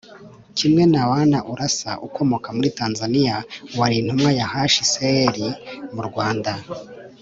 [0.57, 3.35] kimwe na wana urasa ukomoka muri tanzaniya,
[3.79, 5.35] wari intumwa ya hcr
[5.93, 6.51] mu rwanda